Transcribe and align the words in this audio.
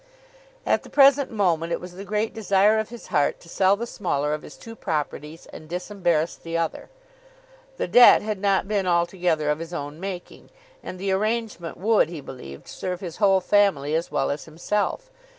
At 0.65 0.81
the 0.81 0.89
present 0.89 1.29
moment, 1.29 1.71
it 1.71 1.79
was 1.79 1.91
the 1.91 2.03
great 2.03 2.33
desire 2.33 2.79
of 2.79 2.89
his 2.89 3.09
heart 3.13 3.39
to 3.41 3.47
sell 3.47 3.75
the 3.77 3.85
smaller 3.85 4.33
of 4.33 4.41
his 4.41 4.57
two 4.57 4.75
properties 4.75 5.45
and 5.53 5.69
disembarrass 5.69 6.33
the 6.35 6.57
other. 6.57 6.89
The 7.77 7.87
debt 7.87 8.23
had 8.23 8.39
not 8.39 8.67
been 8.67 8.87
altogether 8.87 9.51
of 9.51 9.59
his 9.59 9.75
own 9.75 9.99
making, 9.99 10.49
and 10.81 10.97
the 10.97 11.11
arrangement 11.11 11.77
would, 11.77 12.09
he 12.09 12.19
believed, 12.19 12.67
serve 12.67 12.99
his 12.99 13.17
whole 13.17 13.41
family 13.41 13.93
as 13.93 14.09
well 14.11 14.31
as 14.31 14.45
himself. 14.45 15.11